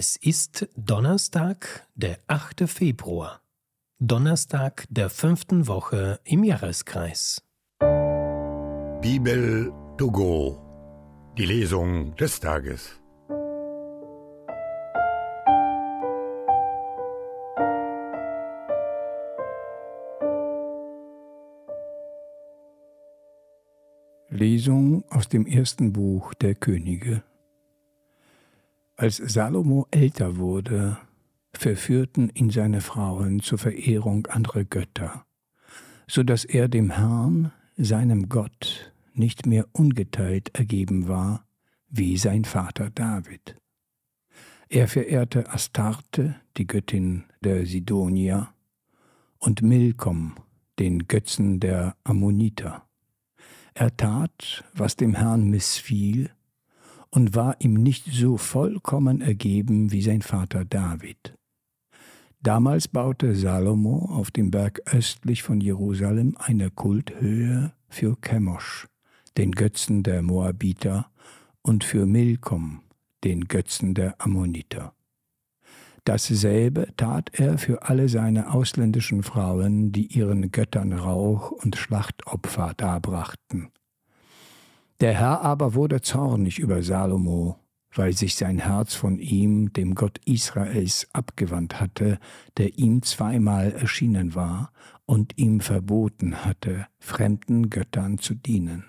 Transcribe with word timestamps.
Es 0.00 0.14
ist 0.14 0.68
Donnerstag, 0.76 1.88
der 1.96 2.20
8. 2.28 2.68
Februar. 2.70 3.42
Donnerstag 3.98 4.86
der 4.90 5.10
fünften 5.10 5.66
Woche 5.66 6.20
im 6.22 6.44
Jahreskreis. 6.44 7.42
Bibel 9.00 9.72
to 9.96 10.08
go. 10.08 10.62
Die 11.36 11.46
Lesung 11.46 12.14
des 12.14 12.38
Tages. 12.38 13.00
Lesung 24.28 25.04
aus 25.10 25.28
dem 25.28 25.44
ersten 25.44 25.92
Buch 25.92 26.34
der 26.34 26.54
Könige. 26.54 27.24
Als 29.00 29.18
Salomo 29.18 29.86
älter 29.92 30.38
wurde, 30.38 30.98
verführten 31.52 32.32
ihn 32.34 32.50
seine 32.50 32.80
Frauen 32.80 33.38
zur 33.38 33.56
Verehrung 33.56 34.26
anderer 34.26 34.64
Götter, 34.64 35.24
so 36.08 36.24
dass 36.24 36.44
er 36.44 36.66
dem 36.66 36.90
Herrn, 36.90 37.52
seinem 37.76 38.28
Gott, 38.28 38.92
nicht 39.14 39.46
mehr 39.46 39.66
ungeteilt 39.70 40.50
ergeben 40.58 41.06
war, 41.06 41.46
wie 41.88 42.16
sein 42.16 42.44
Vater 42.44 42.90
David. 42.90 43.54
Er 44.68 44.88
verehrte 44.88 45.48
Astarte, 45.48 46.34
die 46.56 46.66
Göttin 46.66 47.22
der 47.40 47.66
Sidonier, 47.66 48.52
und 49.38 49.62
Milkom, 49.62 50.34
den 50.80 51.06
Götzen 51.06 51.60
der 51.60 51.94
Ammoniter. 52.02 52.84
Er 53.74 53.96
tat, 53.96 54.64
was 54.74 54.96
dem 54.96 55.14
Herrn 55.14 55.48
missfiel, 55.50 56.32
und 57.10 57.34
war 57.34 57.56
ihm 57.60 57.74
nicht 57.74 58.06
so 58.12 58.36
vollkommen 58.36 59.20
ergeben 59.20 59.92
wie 59.92 60.02
sein 60.02 60.22
Vater 60.22 60.64
David. 60.64 61.34
Damals 62.40 62.86
baute 62.86 63.34
Salomo 63.34 64.10
auf 64.12 64.30
dem 64.30 64.50
Berg 64.50 64.82
östlich 64.86 65.42
von 65.42 65.60
Jerusalem 65.60 66.36
eine 66.38 66.70
Kulthöhe 66.70 67.72
für 67.88 68.16
Chemosh, 68.22 68.86
den 69.36 69.52
Götzen 69.52 70.02
der 70.02 70.22
Moabiter, 70.22 71.10
und 71.62 71.84
für 71.84 72.06
Milkom, 72.06 72.80
den 73.24 73.46
Götzen 73.46 73.94
der 73.94 74.14
Ammoniter. 74.18 74.94
Dasselbe 76.04 76.88
tat 76.96 77.38
er 77.38 77.58
für 77.58 77.82
alle 77.82 78.08
seine 78.08 78.54
ausländischen 78.54 79.22
Frauen, 79.22 79.92
die 79.92 80.06
ihren 80.06 80.50
Göttern 80.50 80.94
Rauch 80.94 81.50
und 81.50 81.76
Schlachtopfer 81.76 82.72
darbrachten. 82.74 83.68
Der 85.00 85.14
Herr 85.14 85.42
aber 85.42 85.74
wurde 85.74 86.00
zornig 86.00 86.58
über 86.58 86.82
Salomo, 86.82 87.56
weil 87.94 88.12
sich 88.12 88.34
sein 88.34 88.58
Herz 88.58 88.94
von 88.94 89.18
ihm, 89.18 89.72
dem 89.72 89.94
Gott 89.94 90.18
Israels, 90.24 91.08
abgewandt 91.12 91.80
hatte, 91.80 92.18
der 92.56 92.78
ihm 92.78 93.02
zweimal 93.02 93.72
erschienen 93.72 94.34
war 94.34 94.72
und 95.06 95.38
ihm 95.38 95.60
verboten 95.60 96.44
hatte, 96.44 96.86
fremden 96.98 97.70
Göttern 97.70 98.18
zu 98.18 98.34
dienen. 98.34 98.84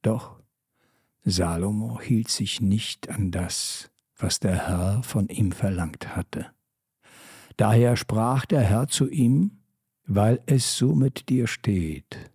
Doch 0.00 0.40
Salomo 1.24 2.00
hielt 2.00 2.28
sich 2.28 2.60
nicht 2.60 3.10
an 3.10 3.30
das, 3.30 3.90
was 4.16 4.40
der 4.40 4.68
Herr 4.68 5.02
von 5.02 5.28
ihm 5.28 5.52
verlangt 5.52 6.16
hatte. 6.16 6.46
Daher 7.56 7.96
sprach 7.96 8.46
der 8.46 8.62
Herr 8.62 8.88
zu 8.88 9.08
ihm, 9.08 9.58
weil 10.06 10.40
es 10.46 10.76
so 10.76 10.94
mit 10.94 11.28
dir 11.28 11.46
steht, 11.46 12.31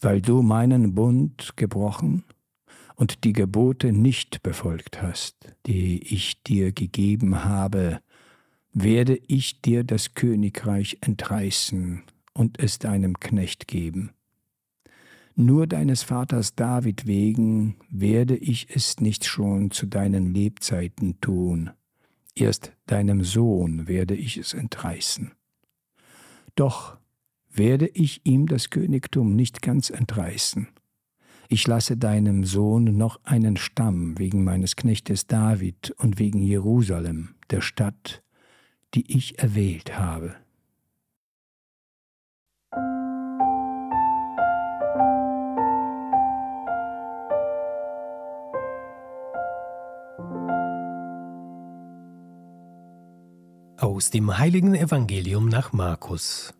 weil 0.00 0.20
du 0.20 0.42
meinen 0.42 0.94
Bund 0.94 1.56
gebrochen 1.56 2.24
und 2.94 3.24
die 3.24 3.32
Gebote 3.32 3.92
nicht 3.92 4.42
befolgt 4.42 5.02
hast, 5.02 5.54
die 5.66 6.02
ich 6.02 6.42
dir 6.42 6.72
gegeben 6.72 7.44
habe, 7.44 8.00
werde 8.72 9.16
ich 9.26 9.60
dir 9.60 9.84
das 9.84 10.14
Königreich 10.14 10.98
entreißen 11.00 12.02
und 12.34 12.58
es 12.60 12.78
deinem 12.78 13.18
Knecht 13.18 13.68
geben. 13.68 14.10
Nur 15.34 15.68
deines 15.68 16.02
Vaters 16.02 16.56
David 16.56 17.06
wegen 17.06 17.76
werde 17.90 18.36
ich 18.36 18.74
es 18.74 19.00
nicht 19.00 19.24
schon 19.24 19.70
zu 19.70 19.86
deinen 19.86 20.34
Lebzeiten 20.34 21.20
tun, 21.20 21.70
erst 22.34 22.72
deinem 22.86 23.22
Sohn 23.22 23.86
werde 23.86 24.16
ich 24.16 24.36
es 24.36 24.52
entreißen. 24.52 25.32
Doch 26.56 26.96
werde 27.50 27.88
ich 27.88 28.20
ihm 28.24 28.46
das 28.46 28.70
Königtum 28.70 29.34
nicht 29.34 29.62
ganz 29.62 29.90
entreißen. 29.90 30.68
Ich 31.50 31.66
lasse 31.66 31.96
deinem 31.96 32.44
Sohn 32.44 32.96
noch 32.96 33.20
einen 33.24 33.56
Stamm 33.56 34.18
wegen 34.18 34.44
meines 34.44 34.76
Knechtes 34.76 35.26
David 35.26 35.92
und 35.96 36.18
wegen 36.18 36.42
Jerusalem, 36.42 37.30
der 37.50 37.62
Stadt, 37.62 38.22
die 38.94 39.10
ich 39.16 39.38
erwählt 39.38 39.98
habe. 39.98 40.36
Aus 53.78 54.10
dem 54.10 54.36
heiligen 54.36 54.74
Evangelium 54.74 55.48
nach 55.48 55.72
Markus. 55.72 56.52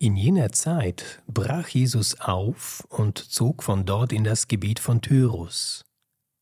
In 0.00 0.14
jener 0.14 0.52
Zeit 0.52 1.22
brach 1.26 1.66
Jesus 1.66 2.20
auf 2.20 2.86
und 2.88 3.18
zog 3.18 3.64
von 3.64 3.84
dort 3.84 4.12
in 4.12 4.22
das 4.22 4.46
Gebiet 4.46 4.78
von 4.78 5.00
Tyrus. 5.00 5.84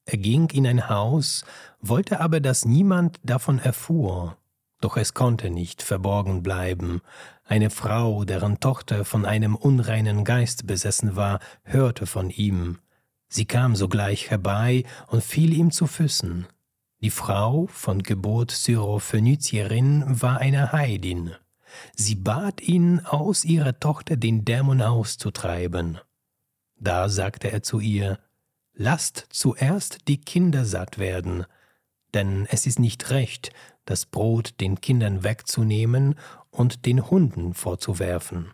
Er 0.04 0.18
ging 0.18 0.50
in 0.50 0.66
ein 0.66 0.90
Haus, 0.90 1.42
wollte 1.80 2.20
aber, 2.20 2.40
dass 2.40 2.66
niemand 2.66 3.18
davon 3.22 3.58
erfuhr. 3.58 4.36
Doch 4.82 4.98
es 4.98 5.14
konnte 5.14 5.48
nicht 5.48 5.80
verborgen 5.80 6.42
bleiben. 6.42 7.00
Eine 7.44 7.70
Frau, 7.70 8.24
deren 8.24 8.60
Tochter 8.60 9.06
von 9.06 9.24
einem 9.24 9.56
unreinen 9.56 10.24
Geist 10.24 10.66
besessen 10.66 11.16
war, 11.16 11.40
hörte 11.62 12.06
von 12.06 12.28
ihm. 12.28 12.78
Sie 13.28 13.46
kam 13.46 13.74
sogleich 13.74 14.28
herbei 14.28 14.84
und 15.06 15.24
fiel 15.24 15.54
ihm 15.54 15.70
zu 15.70 15.86
Füßen. 15.86 16.46
Die 17.00 17.10
Frau, 17.10 17.68
von 17.68 18.02
Geburt 18.02 18.50
Syrophönizierin, 18.50 20.04
war 20.20 20.40
eine 20.40 20.72
Heidin. 20.72 21.34
Sie 21.94 22.14
bat 22.14 22.60
ihn, 22.60 23.00
aus 23.00 23.44
ihrer 23.44 23.78
Tochter 23.78 24.16
den 24.16 24.44
Dämon 24.44 24.82
auszutreiben. 24.82 25.98
Da 26.78 27.08
sagte 27.08 27.50
er 27.50 27.62
zu 27.62 27.80
ihr, 27.80 28.18
Lasst 28.78 29.26
zuerst 29.30 30.06
die 30.06 30.20
Kinder 30.20 30.66
satt 30.66 30.98
werden, 30.98 31.46
denn 32.12 32.46
es 32.50 32.66
ist 32.66 32.78
nicht 32.78 33.08
recht, 33.08 33.50
das 33.86 34.04
Brot 34.04 34.60
den 34.60 34.82
Kindern 34.82 35.24
wegzunehmen 35.24 36.16
und 36.50 36.84
den 36.84 37.10
Hunden 37.10 37.54
vorzuwerfen. 37.54 38.52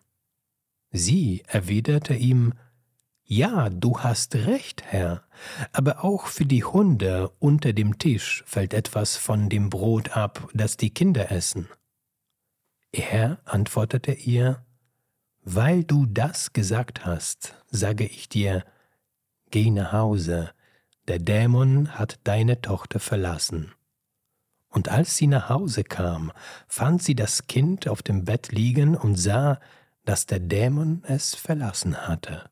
Sie 0.93 1.43
erwiderte 1.49 2.15
ihm, 2.15 2.53
Ja, 3.25 3.69
du 3.71 3.99
hast 3.99 4.35
recht, 4.37 4.85
Herr, 4.85 5.25
aber 5.73 6.05
auch 6.05 6.27
für 6.27 6.47
die 6.47 6.63
Hunde 6.63 7.31
unter 7.41 7.73
dem 7.73 7.99
Tisch 7.99 8.45
fällt 8.47 8.75
etwas 8.75 9.17
von 9.17 9.49
dem 9.49 9.71
Brot 9.71 10.17
ab, 10.17 10.49
das 10.55 10.77
die 10.77 10.91
Kinder 10.91 11.33
essen. 11.33 11.69
Er 12.93 13.41
antwortete 13.47 14.13
ihr, 14.13 14.65
Weil 15.45 15.83
du 15.83 16.07
das 16.07 16.53
gesagt 16.53 17.05
hast, 17.07 17.55
sage 17.69 18.05
ich 18.05 18.29
dir, 18.29 18.65
geh 19.51 19.71
nach 19.71 19.93
Hause, 19.93 20.53
der 21.09 21.19
Dämon 21.19 21.99
hat 21.99 22.21
deine 22.25 22.61
Tochter 22.61 23.01
verlassen. 23.01 23.73
Und 24.69 24.89
als 24.89 25.17
sie 25.17 25.27
nach 25.27 25.49
Hause 25.49 25.85
kam, 25.85 26.33
fand 26.69 27.03
sie 27.03 27.15
das 27.15 27.47
Kind 27.47 27.89
auf 27.89 28.03
dem 28.03 28.25
Bett 28.25 28.53
liegen 28.53 28.95
und 28.97 29.17
sah, 29.17 29.59
dass 30.05 30.27
der 30.27 30.41
Dämon 30.41 31.03
es 31.07 31.35
verlassen 31.35 32.07
hatte. 32.07 32.52